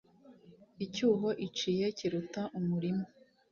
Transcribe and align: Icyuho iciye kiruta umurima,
Icyuho 0.85 1.29
iciye 1.47 1.85
kiruta 1.97 2.41
umurima, 2.59 3.05